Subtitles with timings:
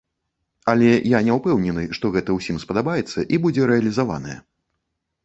[0.71, 4.35] Але я не ўпэўнены, што гэта ўсім спадабаецца і будзе рэалізаванае.